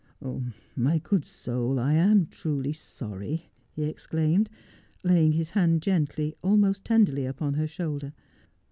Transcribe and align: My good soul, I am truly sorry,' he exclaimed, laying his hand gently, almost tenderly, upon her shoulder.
My 0.75 0.97
good 0.97 1.23
soul, 1.23 1.79
I 1.79 1.93
am 1.93 2.25
truly 2.25 2.73
sorry,' 2.73 3.51
he 3.75 3.83
exclaimed, 3.83 4.49
laying 5.03 5.33
his 5.33 5.51
hand 5.51 5.83
gently, 5.83 6.33
almost 6.41 6.83
tenderly, 6.83 7.27
upon 7.27 7.53
her 7.53 7.67
shoulder. 7.67 8.11